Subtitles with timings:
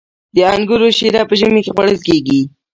[0.35, 2.41] د انګورو شیره په ژمي کې خوړل کیږي.